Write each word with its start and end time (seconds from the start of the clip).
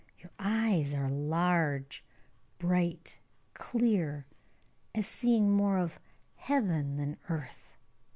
Your 0.17 0.31
eyes 0.39 0.95
are 0.95 1.07
large, 1.09 2.03
bright, 2.57 3.19
clear, 3.53 4.25
as 4.95 5.05
seeing 5.05 5.51
more 5.51 5.77
of 5.77 5.99
heaven 6.33 6.97
than 6.97 7.19
earth. 7.29 7.77